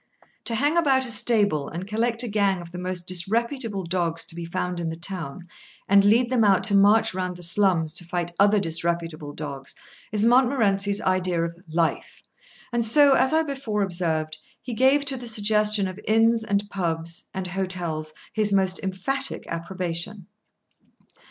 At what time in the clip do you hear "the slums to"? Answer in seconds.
7.37-8.03